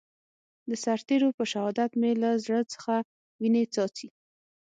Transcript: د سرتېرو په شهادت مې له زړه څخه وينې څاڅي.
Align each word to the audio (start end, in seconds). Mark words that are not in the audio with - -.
د 0.69 0.71
سرتېرو 0.83 1.29
په 1.37 1.43
شهادت 1.51 1.91
مې 2.01 2.11
له 2.21 2.29
زړه 2.43 2.59
څخه 2.73 2.95
وينې 3.41 3.63
څاڅي. 3.73 4.07